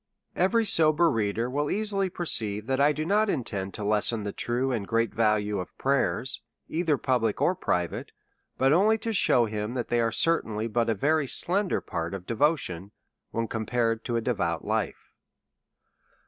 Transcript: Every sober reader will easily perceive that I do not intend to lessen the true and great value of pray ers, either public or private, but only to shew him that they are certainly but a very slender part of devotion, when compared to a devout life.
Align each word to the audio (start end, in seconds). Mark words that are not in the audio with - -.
Every 0.35 0.65
sober 0.65 1.11
reader 1.11 1.47
will 1.47 1.69
easily 1.69 2.09
perceive 2.09 2.65
that 2.65 2.79
I 2.81 2.91
do 2.91 3.05
not 3.05 3.29
intend 3.29 3.75
to 3.75 3.83
lessen 3.83 4.23
the 4.23 4.31
true 4.31 4.71
and 4.71 4.87
great 4.87 5.13
value 5.13 5.59
of 5.59 5.77
pray 5.77 5.99
ers, 6.01 6.41
either 6.67 6.97
public 6.97 7.39
or 7.39 7.53
private, 7.53 8.11
but 8.57 8.73
only 8.73 8.97
to 8.97 9.13
shew 9.13 9.45
him 9.45 9.75
that 9.75 9.89
they 9.89 10.01
are 10.01 10.11
certainly 10.11 10.67
but 10.67 10.89
a 10.89 10.95
very 10.95 11.27
slender 11.27 11.81
part 11.81 12.15
of 12.15 12.25
devotion, 12.25 12.89
when 13.29 13.47
compared 13.47 14.03
to 14.05 14.15
a 14.15 14.21
devout 14.21 14.65
life. 14.65 15.11